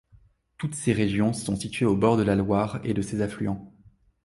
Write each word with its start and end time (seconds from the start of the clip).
Toutes 0.57 0.73
ces 0.73 0.93
régions 0.93 1.31
sont 1.31 1.55
situées 1.55 1.85
au 1.85 1.95
bord 1.95 2.17
de 2.17 2.23
la 2.23 2.35
Loire 2.35 2.79
et 2.83 2.95
de 2.95 3.03
ses 3.03 3.21
affluents. 3.21 3.71